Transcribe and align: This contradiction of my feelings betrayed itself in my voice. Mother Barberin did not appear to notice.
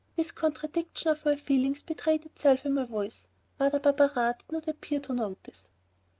This 0.15 0.31
contradiction 0.31 1.11
of 1.11 1.23
my 1.25 1.35
feelings 1.35 1.83
betrayed 1.83 2.25
itself 2.25 2.65
in 2.65 2.73
my 2.73 2.85
voice. 2.85 3.27
Mother 3.59 3.79
Barberin 3.79 4.33
did 4.39 4.51
not 4.51 4.67
appear 4.67 4.99
to 4.99 5.13
notice. 5.13 5.69